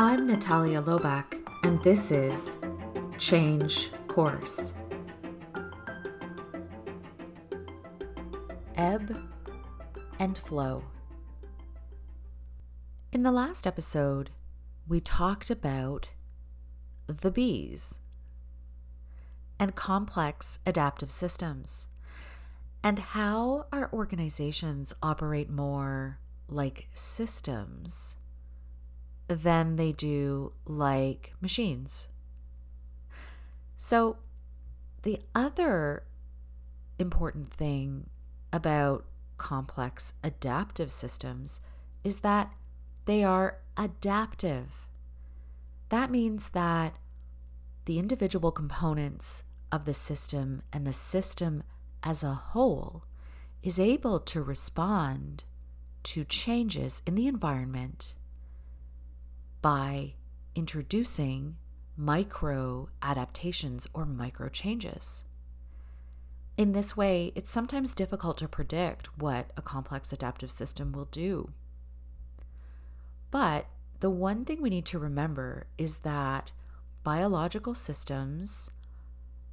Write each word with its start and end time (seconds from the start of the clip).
I'm 0.00 0.28
Natalia 0.28 0.80
Lobach, 0.80 1.44
and 1.64 1.82
this 1.82 2.12
is 2.12 2.58
Change 3.18 3.90
Course. 4.06 4.74
Ebb 8.76 9.16
and 10.20 10.38
flow. 10.38 10.84
In 13.10 13.24
the 13.24 13.32
last 13.32 13.66
episode, 13.66 14.30
we 14.86 15.00
talked 15.00 15.50
about 15.50 16.10
the 17.08 17.32
bees 17.32 17.98
and 19.58 19.74
complex 19.74 20.60
adaptive 20.64 21.10
systems 21.10 21.88
and 22.84 23.00
how 23.00 23.66
our 23.72 23.92
organizations 23.92 24.94
operate 25.02 25.50
more 25.50 26.20
like 26.48 26.86
systems 26.94 28.17
than 29.28 29.76
they 29.76 29.92
do 29.92 30.52
like 30.66 31.34
machines. 31.40 32.08
So, 33.76 34.16
the 35.02 35.20
other 35.34 36.02
important 36.98 37.52
thing 37.52 38.08
about 38.52 39.04
complex 39.36 40.14
adaptive 40.24 40.90
systems 40.90 41.60
is 42.02 42.20
that 42.20 42.52
they 43.04 43.22
are 43.22 43.58
adaptive. 43.76 44.88
That 45.90 46.10
means 46.10 46.50
that 46.50 46.96
the 47.84 47.98
individual 47.98 48.50
components 48.50 49.44
of 49.70 49.84
the 49.84 49.94
system 49.94 50.62
and 50.72 50.86
the 50.86 50.92
system 50.92 51.62
as 52.02 52.22
a 52.22 52.34
whole 52.34 53.04
is 53.62 53.78
able 53.78 54.20
to 54.20 54.42
respond 54.42 55.44
to 56.02 56.24
changes 56.24 57.02
in 57.06 57.14
the 57.14 57.26
environment 57.26 58.16
by 59.60 60.14
introducing 60.54 61.56
micro 61.96 62.88
adaptations 63.02 63.86
or 63.92 64.06
micro 64.06 64.48
changes. 64.48 65.24
In 66.56 66.72
this 66.72 66.96
way, 66.96 67.32
it's 67.34 67.50
sometimes 67.50 67.94
difficult 67.94 68.36
to 68.38 68.48
predict 68.48 69.16
what 69.18 69.50
a 69.56 69.62
complex 69.62 70.12
adaptive 70.12 70.50
system 70.50 70.92
will 70.92 71.06
do. 71.06 71.50
But 73.30 73.66
the 74.00 74.10
one 74.10 74.44
thing 74.44 74.60
we 74.62 74.70
need 74.70 74.86
to 74.86 74.98
remember 74.98 75.66
is 75.76 75.98
that 75.98 76.52
biological 77.04 77.74
systems 77.74 78.70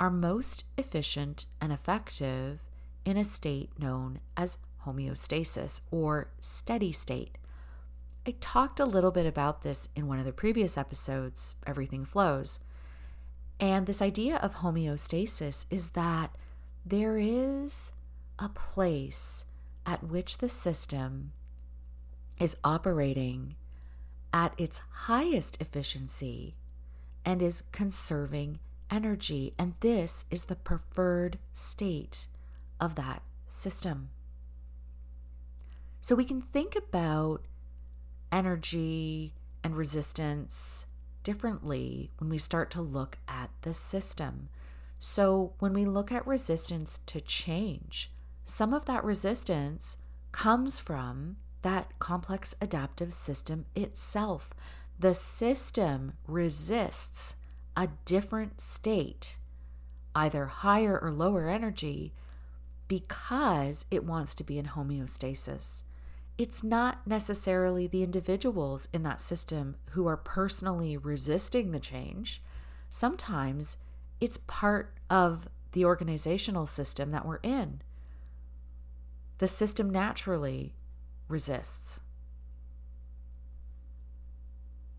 are 0.00 0.10
most 0.10 0.64
efficient 0.76 1.46
and 1.60 1.72
effective 1.72 2.60
in 3.04 3.16
a 3.16 3.24
state 3.24 3.70
known 3.78 4.20
as 4.36 4.58
homeostasis 4.86 5.80
or 5.90 6.28
steady 6.40 6.92
state. 6.92 7.36
I 8.26 8.34
talked 8.40 8.80
a 8.80 8.86
little 8.86 9.10
bit 9.10 9.26
about 9.26 9.62
this 9.62 9.90
in 9.94 10.06
one 10.08 10.18
of 10.18 10.24
the 10.24 10.32
previous 10.32 10.78
episodes, 10.78 11.56
Everything 11.66 12.06
Flows. 12.06 12.58
And 13.60 13.86
this 13.86 14.00
idea 14.00 14.36
of 14.36 14.56
homeostasis 14.56 15.66
is 15.70 15.90
that 15.90 16.34
there 16.86 17.18
is 17.18 17.92
a 18.38 18.48
place 18.48 19.44
at 19.84 20.04
which 20.04 20.38
the 20.38 20.48
system 20.48 21.32
is 22.40 22.56
operating 22.64 23.56
at 24.32 24.54
its 24.58 24.80
highest 25.06 25.60
efficiency 25.60 26.56
and 27.26 27.42
is 27.42 27.62
conserving 27.72 28.58
energy. 28.90 29.52
And 29.58 29.74
this 29.80 30.24
is 30.30 30.44
the 30.44 30.56
preferred 30.56 31.38
state 31.52 32.26
of 32.80 32.94
that 32.94 33.22
system. 33.48 34.08
So 36.00 36.14
we 36.14 36.24
can 36.24 36.40
think 36.40 36.74
about 36.74 37.42
energy 38.34 39.32
and 39.62 39.76
resistance 39.76 40.86
differently 41.22 42.10
when 42.18 42.28
we 42.28 42.36
start 42.36 42.68
to 42.72 42.82
look 42.82 43.16
at 43.28 43.48
the 43.62 43.72
system. 43.72 44.48
So, 44.98 45.52
when 45.60 45.72
we 45.72 45.84
look 45.84 46.10
at 46.10 46.26
resistance 46.26 46.98
to 47.06 47.20
change, 47.20 48.10
some 48.44 48.74
of 48.74 48.86
that 48.86 49.04
resistance 49.04 49.96
comes 50.32 50.80
from 50.80 51.36
that 51.62 51.98
complex 52.00 52.56
adaptive 52.60 53.14
system 53.14 53.66
itself. 53.76 54.52
The 54.98 55.14
system 55.14 56.14
resists 56.26 57.36
a 57.76 57.88
different 58.04 58.60
state, 58.60 59.36
either 60.14 60.46
higher 60.46 60.98
or 60.98 61.12
lower 61.12 61.48
energy, 61.48 62.12
because 62.88 63.84
it 63.90 64.04
wants 64.04 64.34
to 64.34 64.44
be 64.44 64.58
in 64.58 64.66
homeostasis 64.66 65.84
it's 66.36 66.64
not 66.64 67.06
necessarily 67.06 67.86
the 67.86 68.02
individuals 68.02 68.88
in 68.92 69.02
that 69.04 69.20
system 69.20 69.76
who 69.90 70.06
are 70.06 70.16
personally 70.16 70.96
resisting 70.96 71.70
the 71.70 71.78
change. 71.78 72.42
Sometimes 72.90 73.76
it's 74.20 74.38
part 74.38 74.94
of 75.08 75.48
the 75.72 75.84
organizational 75.84 76.66
system 76.66 77.10
that 77.12 77.26
we're 77.26 77.36
in. 77.36 77.82
The 79.38 79.48
system 79.48 79.90
naturally 79.90 80.74
resists. 81.28 82.00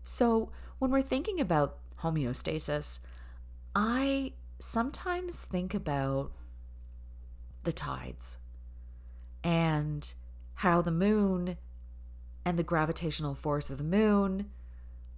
So, 0.04 0.52
when 0.78 0.90
we're 0.90 1.02
thinking 1.02 1.40
about 1.40 1.78
homeostasis, 2.02 2.98
I 3.74 4.32
sometimes 4.58 5.42
think 5.42 5.74
about 5.74 6.32
the 7.64 7.72
tides 7.72 8.38
and 9.42 10.14
how 10.56 10.80
the 10.80 10.90
moon 10.90 11.56
and 12.44 12.58
the 12.58 12.62
gravitational 12.62 13.34
force 13.34 13.68
of 13.68 13.78
the 13.78 13.84
moon 13.84 14.50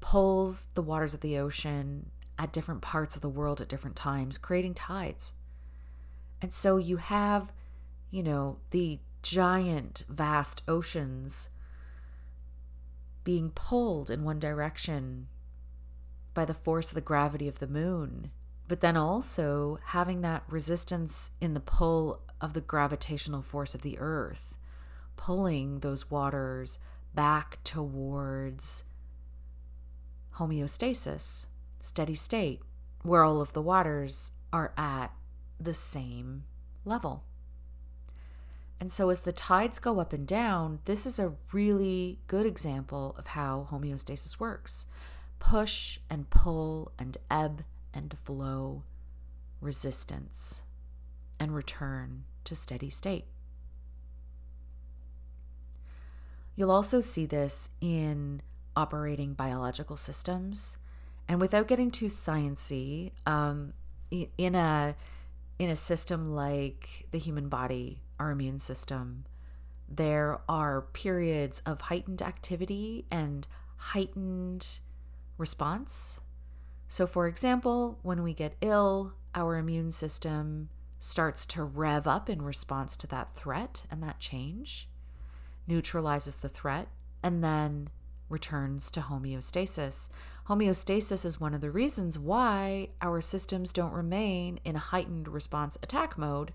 pulls 0.00 0.65
the 0.75 0.82
waters 0.82 1.15
of 1.15 1.21
the 1.21 1.38
ocean 1.38 2.10
at 2.38 2.53
different 2.53 2.81
parts 2.81 3.15
of 3.15 3.22
the 3.22 3.28
world 3.28 3.60
at 3.60 3.69
different 3.69 3.97
times, 3.97 4.38
creating 4.38 4.75
tides. 4.75 5.32
And 6.41 6.53
so 6.53 6.76
you 6.76 6.97
have, 6.97 7.53
you 8.10 8.22
know, 8.22 8.59
the 8.71 8.99
giant, 9.22 10.04
vast 10.09 10.62
oceans 10.66 11.50
being 13.22 13.50
pulled 13.50 14.10
in 14.10 14.25
one 14.25 14.38
direction 14.38 15.28
by 16.34 16.44
the 16.44 16.55
force 16.55 16.88
of 16.88 16.94
the 16.94 17.00
gravity 17.00 17.47
of 17.47 17.59
the 17.59 17.66
moon, 17.66 18.31
but 18.66 18.81
then 18.81 18.97
also 18.97 19.78
having 19.87 20.20
that 20.22 20.44
resistance 20.49 21.31
in 21.41 21.55
the 21.55 21.60
pull 21.60 22.22
of 22.41 22.55
the 22.55 22.60
gravitational 22.60 23.43
force 23.43 23.75
of 23.75 23.82
the 23.82 23.99
earth 23.99 24.58
pulling 25.19 25.81
those 25.81 26.11
waters 26.11 26.79
back 27.12 27.59
towards 27.65 28.84
homeostasis, 30.37 31.47
steady 31.81 32.15
state, 32.15 32.62
where 33.03 33.23
all 33.23 33.43
of 33.43 33.53
the 33.53 33.61
waters 33.61 34.33
are 34.53 34.73
at 34.79 35.12
the 35.61 35.75
same 35.75 36.45
level. 36.87 37.25
And 38.81 38.93
so, 38.93 39.11
as 39.11 39.21
the 39.21 39.33
tides 39.33 39.81
go 39.81 39.99
up 39.99 40.12
and 40.12 40.27
down, 40.27 40.79
this 40.84 41.05
is 41.05 41.19
a 41.19 41.35
really 41.53 42.21
good 42.29 42.47
example 42.47 43.17
of 43.19 43.29
how 43.29 43.67
homeostasis 43.71 44.39
works 44.39 44.87
push 45.41 45.99
and 46.09 46.31
pull 46.31 46.93
and 46.99 47.17
ebb 47.31 47.65
and 47.93 48.17
flow, 48.25 48.85
resistance, 49.61 50.62
and 51.41 51.55
return 51.55 52.25
to 52.45 52.55
steady 52.55 52.91
state. 52.91 53.25
You'll 56.59 56.73
also 56.73 57.01
see 57.01 57.25
this 57.25 57.69
in 57.81 58.43
operating 58.75 59.35
biological 59.35 59.95
systems. 59.95 60.77
And 61.29 61.41
without 61.41 61.69
getting 61.69 61.93
too 61.93 62.07
sciency, 62.07 63.13
um, 63.27 63.75
in 64.11 64.57
a 64.57 64.97
in 65.61 65.71
a 65.71 65.77
system 65.77 66.35
like 66.35 67.07
the 67.13 67.19
human 67.19 67.49
body, 67.49 68.03
our 68.19 68.33
immune 68.33 68.59
system, 68.59 69.25
there 69.89 70.41
are 70.49 70.83
periods 70.83 71.63
of 71.65 71.83
heightened 71.83 72.23
activity 72.23 73.05
and 73.09 73.47
heightened 73.77 74.81
response. 75.37 76.21
So, 76.88 77.06
for 77.06 77.29
example, 77.29 78.00
when 78.03 78.25
we 78.25 78.35
get 78.35 78.56
ill, 78.61 79.12
our 79.32 79.55
immune 79.55 79.93
system 79.93 80.71
starts 80.99 81.47
to 81.47 81.62
rev 81.62 82.09
up 82.09 82.29
in 82.29 82.43
response 82.43 82.97
to 82.97 83.06
that 83.06 83.37
threat 83.37 83.85
and 83.93 84.03
that 84.03 84.19
change 84.19 84.88
neutralizes 85.69 86.38
the 86.38 86.49
threat, 86.49 86.88
and 87.23 87.44
then 87.44 87.91
returns 88.29 88.91
to 88.91 89.00
homeostasis. 89.00 90.09
Homeostasis 90.49 91.25
is 91.25 91.41
one 91.41 91.55
of 91.55 91.61
the 91.61 91.70
reasons 91.70 92.19
why 92.19 92.88
our 93.00 93.20
systems 93.20 93.73
don't 93.73 93.93
remain 93.93 94.59
in 94.65 94.76
a 94.76 94.81
heightened 94.81 95.29
response 95.29 95.79
attack 95.82 96.19
mode 96.19 96.53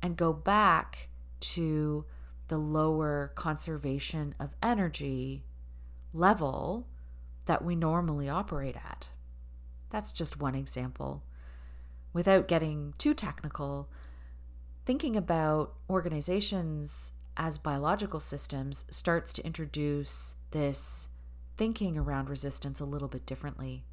and 0.00 0.16
go 0.16 0.32
back 0.32 1.08
to 1.40 2.04
the 2.48 2.58
lower 2.58 3.32
conservation 3.34 4.34
of 4.38 4.54
energy 4.62 5.44
level 6.12 6.86
that 7.46 7.64
we 7.64 7.74
normally 7.74 8.28
operate 8.28 8.76
at. 8.76 9.08
That's 9.90 10.12
just 10.12 10.40
one 10.40 10.54
example. 10.54 11.24
Without 12.12 12.48
getting 12.48 12.94
too 12.98 13.14
technical, 13.14 13.88
thinking 14.84 15.16
about 15.16 15.74
organizations 15.88 17.12
as 17.36 17.58
biological 17.58 18.20
systems 18.20 18.84
starts 18.90 19.32
to 19.34 19.46
introduce 19.46 20.36
this 20.50 21.08
thinking 21.56 21.96
around 21.96 22.28
resistance 22.28 22.80
a 22.80 22.84
little 22.84 23.08
bit 23.08 23.26
differently. 23.26 23.84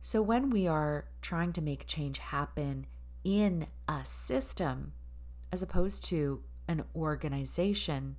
So, 0.00 0.20
when 0.20 0.50
we 0.50 0.66
are 0.66 1.06
trying 1.20 1.52
to 1.54 1.62
make 1.62 1.86
change 1.86 2.18
happen 2.18 2.86
in 3.24 3.66
a 3.88 4.04
system 4.04 4.92
as 5.52 5.62
opposed 5.62 6.04
to 6.06 6.42
an 6.66 6.84
organization, 6.94 8.16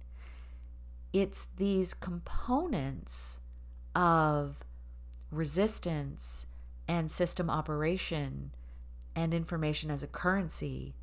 it's 1.11 1.47
these 1.57 1.93
components 1.93 3.39
of 3.95 4.63
resistance 5.29 6.45
and 6.87 7.11
system 7.11 7.49
operation 7.49 8.51
and 9.15 9.33
information 9.33 9.91
as 9.91 10.03
a 10.03 10.07
currency 10.07 10.95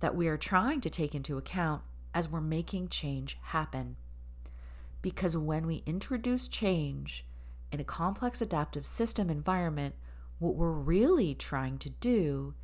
that 0.00 0.14
we 0.14 0.28
are 0.28 0.36
trying 0.36 0.80
to 0.80 0.90
take 0.90 1.14
into 1.14 1.38
account 1.38 1.82
as 2.14 2.28
we're 2.28 2.40
making 2.40 2.88
change 2.88 3.36
happen. 3.42 3.96
Because 5.02 5.36
when 5.36 5.66
we 5.66 5.82
introduce 5.84 6.48
change 6.48 7.26
in 7.70 7.80
a 7.80 7.84
complex 7.84 8.40
adaptive 8.40 8.86
system 8.86 9.28
environment, 9.28 9.96
what 10.38 10.54
we're 10.54 10.70
really 10.70 11.34
trying 11.34 11.76
to 11.78 11.90
do 11.90 12.54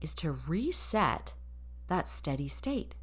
is 0.00 0.14
to 0.16 0.32
reset 0.32 1.34
that 1.88 2.08
steady 2.08 2.48
state. 2.48 2.94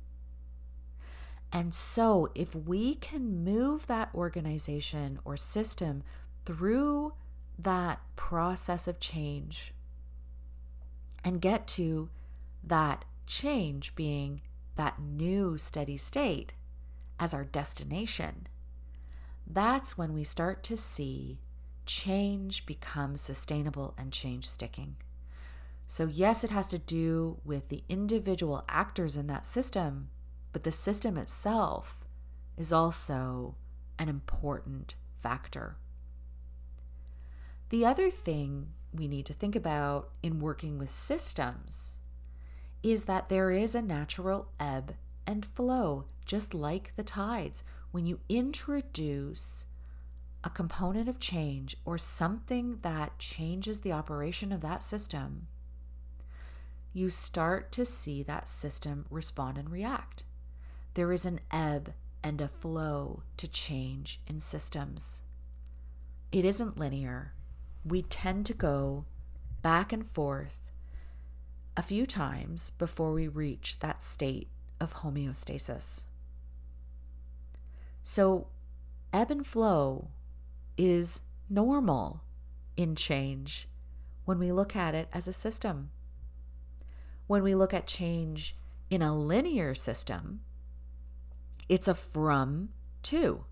And 1.53 1.73
so, 1.73 2.29
if 2.33 2.55
we 2.55 2.95
can 2.95 3.43
move 3.43 3.87
that 3.87 4.09
organization 4.15 5.19
or 5.25 5.35
system 5.35 6.01
through 6.45 7.13
that 7.59 7.99
process 8.15 8.87
of 8.87 8.99
change 8.99 9.73
and 11.23 11.41
get 11.41 11.67
to 11.67 12.09
that 12.63 13.05
change 13.27 13.95
being 13.95 14.41
that 14.81 14.99
new 14.99 15.59
steady 15.59 15.95
state 15.95 16.53
as 17.19 17.35
our 17.35 17.43
destination, 17.43 18.47
that's 19.45 19.95
when 19.95 20.11
we 20.11 20.23
start 20.23 20.63
to 20.63 20.75
see 20.75 21.37
change 21.85 22.65
become 22.65 23.15
sustainable 23.15 23.93
and 23.95 24.11
change 24.11 24.49
sticking. 24.49 24.95
So, 25.87 26.07
yes, 26.07 26.43
it 26.43 26.49
has 26.49 26.67
to 26.69 26.79
do 26.79 27.37
with 27.45 27.69
the 27.69 27.83
individual 27.89 28.65
actors 28.67 29.15
in 29.15 29.27
that 29.27 29.45
system, 29.45 30.09
but 30.51 30.63
the 30.63 30.71
system 30.71 31.15
itself 31.15 32.03
is 32.57 32.73
also 32.73 33.53
an 33.99 34.09
important 34.09 34.95
factor. 35.21 35.75
The 37.69 37.85
other 37.85 38.09
thing 38.09 38.69
we 38.91 39.07
need 39.07 39.27
to 39.27 39.33
think 39.33 39.55
about 39.55 40.09
in 40.23 40.39
working 40.39 40.79
with 40.79 40.89
systems 40.89 41.97
is 42.83 43.03
that 43.03 43.29
there 43.29 43.51
is 43.51 43.75
a 43.75 43.81
natural 43.81 44.49
ebb 44.59 44.95
and 45.27 45.45
flow, 45.45 46.05
just 46.25 46.53
like 46.53 46.93
the 46.95 47.03
tides. 47.03 47.63
When 47.91 48.05
you 48.05 48.19
introduce 48.29 49.65
a 50.43 50.49
component 50.49 51.07
of 51.07 51.19
change 51.19 51.77
or 51.85 51.97
something 51.97 52.79
that 52.81 53.19
changes 53.19 53.81
the 53.81 53.91
operation 53.91 54.51
of 54.51 54.61
that 54.61 54.81
system, 54.83 55.47
you 56.93 57.09
start 57.09 57.71
to 57.73 57.85
see 57.85 58.23
that 58.23 58.49
system 58.49 59.05
respond 59.09 59.57
and 59.57 59.69
react. 59.69 60.23
There 60.95 61.11
is 61.11 61.25
an 61.25 61.39
ebb 61.51 61.93
and 62.23 62.41
a 62.41 62.47
flow 62.47 63.23
to 63.37 63.47
change 63.47 64.19
in 64.27 64.39
systems. 64.39 65.21
It 66.31 66.45
isn't 66.45 66.77
linear. 66.77 67.33
We 67.85 68.01
tend 68.01 68.45
to 68.47 68.53
go 68.53 69.05
back 69.61 69.93
and 69.93 70.05
forth 70.05 70.70
a 71.75 71.81
few 71.81 72.05
times 72.05 72.69
before 72.71 73.13
we 73.13 73.27
reach 73.27 73.79
that 73.79 74.03
state 74.03 74.49
of 74.79 74.95
homeostasis. 74.95 76.03
So, 78.03 78.47
ebb 79.13 79.31
and 79.31 79.45
flow 79.45 80.09
is 80.77 81.21
normal 81.49 82.23
in 82.75 82.95
change 82.95 83.67
when 84.25 84.39
we 84.39 84.51
look 84.51 84.75
at 84.75 84.95
it 84.95 85.07
as 85.13 85.27
a 85.27 85.33
system. 85.33 85.91
When 87.27 87.43
we 87.43 87.55
look 87.55 87.73
at 87.73 87.87
change 87.87 88.55
in 88.89 89.01
a 89.01 89.15
linear 89.15 89.73
system, 89.73 90.41
it's 91.69 91.87
a 91.87 91.95
from 91.95 92.69
to. 93.03 93.45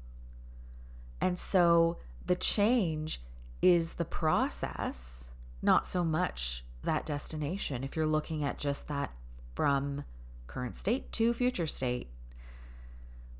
And 1.22 1.38
so 1.38 1.98
the 2.26 2.36
change 2.36 3.22
is 3.62 3.94
the 3.94 4.06
process, 4.06 5.32
not 5.62 5.86
so 5.86 6.04
much 6.04 6.64
that 6.84 7.06
destination. 7.06 7.84
If 7.84 7.96
you're 7.96 8.06
looking 8.06 8.44
at 8.44 8.58
just 8.58 8.88
that 8.88 9.12
from 9.56 10.04
current 10.48 10.76
state 10.76 11.12
to 11.14 11.34
future 11.34 11.68
state, 11.68 12.08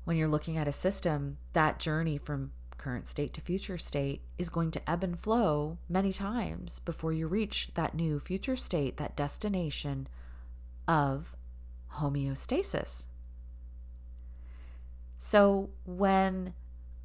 when 0.04 0.16
you're 0.16 0.28
looking 0.28 0.56
at 0.56 0.68
a 0.68 0.72
system, 0.72 1.38
that 1.52 1.78
journey 1.78 2.18
from 2.18 2.52
current 2.76 3.06
state 3.06 3.34
to 3.34 3.40
future 3.40 3.76
state 3.76 4.22
is 4.38 4.48
going 4.48 4.70
to 4.70 4.90
ebb 4.90 5.04
and 5.04 5.18
flow 5.18 5.76
many 5.88 6.12
times 6.12 6.78
before 6.78 7.12
you 7.12 7.26
reach 7.26 7.70
that 7.74 7.94
new 7.94 8.18
future 8.18 8.56
state, 8.56 8.96
that 8.96 9.14
destination 9.14 10.08
of 10.88 11.36
homeostasis. 11.96 13.04
So 15.18 15.68
when 15.84 16.54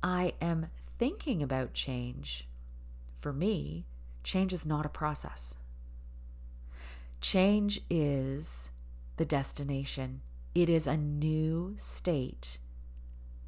I 0.01 0.33
am 0.39 0.67
thinking 0.97 1.43
about 1.43 1.73
change, 1.73 2.47
for 3.19 3.33
me, 3.33 3.85
change 4.23 4.53
is 4.53 4.65
not 4.65 4.85
a 4.85 4.89
process. 4.89 5.55
Change 7.27 7.81
is 7.89 8.69
the 9.17 9.25
destination. 9.25 10.21
It 10.53 10.69
is 10.69 10.85
a 10.85 10.95
new 10.95 11.73
state. 11.75 12.59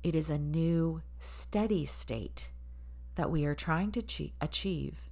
It 0.01 0.15
is 0.15 0.31
a 0.31 0.39
new 0.39 1.03
steady 1.19 1.85
state 1.85 2.49
that 3.13 3.29
we 3.29 3.45
are 3.45 3.53
trying 3.53 3.91
to 3.91 4.29
achieve. 4.41 5.11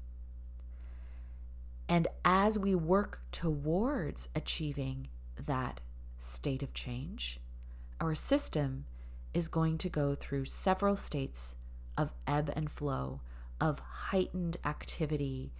And 1.87 2.07
as 2.25 2.57
we 2.57 2.73
work 2.73 3.21
towards 3.31 4.29
achieving 4.35 5.09
that 5.37 5.79
state 6.17 6.63
of 6.63 6.73
change, 6.73 7.39
our 8.01 8.15
system 8.15 8.85
is 9.31 9.47
going 9.47 9.77
to 9.77 9.89
go 9.89 10.15
through 10.15 10.45
several 10.45 10.97
states 10.97 11.55
of 11.95 12.13
ebb 12.25 12.51
and 12.55 12.71
flow, 12.71 13.21
of 13.61 13.77
heightened 13.77 14.57
activity, 14.65 15.53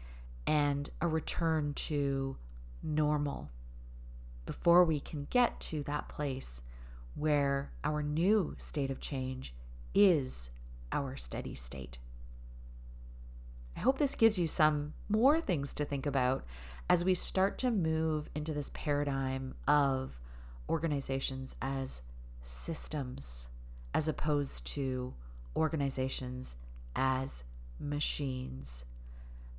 and 0.48 0.90
a 1.01 1.08
return 1.08 1.75
to 1.75 2.38
normal 2.86 3.50
before 4.46 4.84
we 4.84 5.00
can 5.00 5.28
get 5.30 5.60
to 5.60 5.84
that 5.84 6.08
place 6.08 6.62
where 7.16 7.72
our 7.84 8.04
new 8.04 8.56
state 8.58 8.92
of 8.92 9.00
change 9.00 9.54
is 9.94 10.52
our 10.92 11.16
steady 11.16 11.56
state. 11.56 11.98
I 13.76 13.80
hope 13.80 13.98
this 13.98 14.15
gives 14.15 14.38
you 14.38 14.48
some 14.48 14.94
more 15.10 15.42
things 15.42 15.74
to 15.74 15.86
think 15.86 16.06
about 16.06 16.46
as 16.89 17.04
we 17.04 17.13
start 17.13 17.58
to 17.58 17.72
move 17.72 18.30
into 18.36 18.54
this 18.54 18.70
paradigm 18.74 19.56
of 19.68 20.20
organizations 20.70 21.56
as 21.62 22.01
systems 22.44 23.48
as 23.94 24.08
opposed 24.08 24.65
to 24.68 25.13
organizations 25.56 26.56
as 26.96 27.44
machines. 27.80 28.86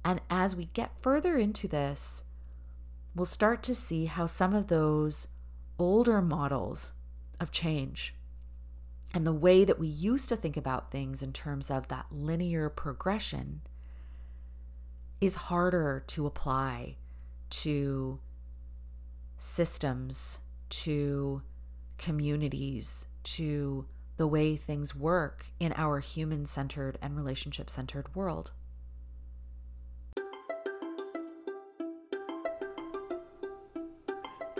And 0.04 0.20
as 0.30 0.54
we 0.54 0.66
get 0.66 1.00
further 1.00 1.36
into 1.36 1.66
this, 1.66 2.22
we'll 3.16 3.24
start 3.24 3.62
to 3.62 3.74
see 3.74 4.04
how 4.04 4.26
some 4.26 4.54
of 4.54 4.68
those 4.68 5.28
older 5.78 6.20
models 6.20 6.92
of 7.40 7.50
change 7.50 8.14
and 9.14 9.26
the 9.26 9.32
way 9.32 9.64
that 9.64 9.78
we 9.78 9.88
used 9.88 10.28
to 10.28 10.36
think 10.36 10.56
about 10.56 10.90
things 10.90 11.22
in 11.22 11.32
terms 11.32 11.70
of 11.70 11.88
that 11.88 12.06
linear 12.10 12.68
progression 12.68 13.62
is 15.20 15.34
harder 15.34 16.04
to 16.06 16.26
apply 16.26 16.96
to 17.48 18.20
systems, 19.38 20.40
to 20.68 21.40
communities, 21.96 23.06
to 23.22 23.86
the 24.18 24.26
way 24.26 24.56
things 24.56 24.94
work 24.94 25.46
in 25.58 25.72
our 25.76 26.00
human 26.00 26.44
centered 26.44 26.98
and 27.00 27.16
relationship 27.16 27.70
centered 27.70 28.14
world. 28.14 28.52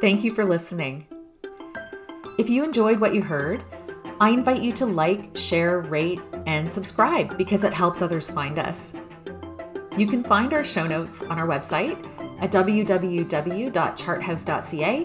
Thank 0.00 0.24
you 0.24 0.34
for 0.34 0.44
listening. 0.44 1.06
If 2.38 2.50
you 2.50 2.64
enjoyed 2.64 3.00
what 3.00 3.14
you 3.14 3.22
heard, 3.22 3.64
I 4.20 4.28
invite 4.28 4.60
you 4.60 4.70
to 4.72 4.84
like, 4.84 5.34
share, 5.34 5.80
rate, 5.80 6.20
and 6.46 6.70
subscribe 6.70 7.38
because 7.38 7.64
it 7.64 7.72
helps 7.72 8.02
others 8.02 8.30
find 8.30 8.58
us. 8.58 8.92
You 9.96 10.06
can 10.06 10.22
find 10.22 10.52
our 10.52 10.64
show 10.64 10.86
notes 10.86 11.22
on 11.22 11.38
our 11.38 11.46
website 11.46 11.96
at 12.42 12.52
www.charthouse.ca, 12.52 15.04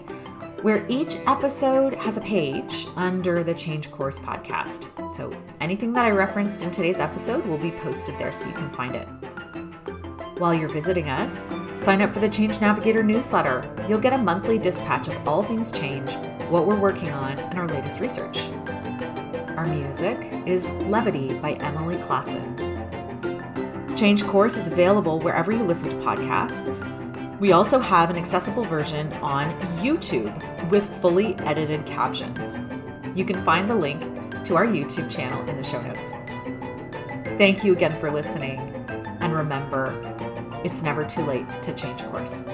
where 0.60 0.84
each 0.88 1.16
episode 1.26 1.94
has 1.94 2.18
a 2.18 2.20
page 2.20 2.86
under 2.94 3.42
the 3.42 3.54
Change 3.54 3.90
Course 3.90 4.18
podcast. 4.18 5.14
So 5.14 5.34
anything 5.60 5.94
that 5.94 6.04
I 6.04 6.10
referenced 6.10 6.62
in 6.62 6.70
today's 6.70 7.00
episode 7.00 7.46
will 7.46 7.56
be 7.56 7.70
posted 7.70 8.18
there 8.18 8.30
so 8.30 8.48
you 8.48 8.54
can 8.54 8.68
find 8.72 8.94
it. 8.94 9.08
While 10.38 10.54
you're 10.54 10.72
visiting 10.72 11.08
us, 11.08 11.52
sign 11.74 12.00
up 12.00 12.12
for 12.12 12.20
the 12.20 12.28
Change 12.28 12.60
Navigator 12.60 13.02
newsletter. 13.02 13.62
You'll 13.88 14.00
get 14.00 14.12
a 14.12 14.18
monthly 14.18 14.58
dispatch 14.58 15.08
of 15.08 15.28
all 15.28 15.42
things 15.42 15.70
change, 15.70 16.14
what 16.48 16.66
we're 16.66 16.80
working 16.80 17.10
on, 17.10 17.38
and 17.38 17.58
our 17.58 17.68
latest 17.68 18.00
research. 18.00 18.48
Our 19.56 19.66
music 19.66 20.18
is 20.46 20.70
Levity 20.70 21.34
by 21.34 21.52
Emily 21.54 21.96
Klassen. 21.96 22.58
Change 23.96 24.24
Course 24.24 24.56
is 24.56 24.68
available 24.68 25.20
wherever 25.20 25.52
you 25.52 25.62
listen 25.62 25.90
to 25.90 25.96
podcasts. 25.96 26.88
We 27.38 27.52
also 27.52 27.78
have 27.78 28.08
an 28.08 28.16
accessible 28.16 28.64
version 28.64 29.12
on 29.14 29.52
YouTube 29.80 30.70
with 30.70 31.00
fully 31.02 31.36
edited 31.40 31.84
captions. 31.84 32.56
You 33.14 33.24
can 33.24 33.44
find 33.44 33.68
the 33.68 33.74
link 33.74 34.02
to 34.44 34.56
our 34.56 34.66
YouTube 34.66 35.10
channel 35.10 35.46
in 35.48 35.56
the 35.56 35.62
show 35.62 35.82
notes. 35.82 36.12
Thank 37.38 37.64
you 37.64 37.72
again 37.72 37.98
for 38.00 38.10
listening, 38.10 38.81
and 39.32 39.38
remember, 39.38 39.94
it's 40.62 40.82
never 40.82 41.04
too 41.04 41.24
late 41.24 41.46
to 41.62 41.72
change 41.72 42.02
course. 42.04 42.44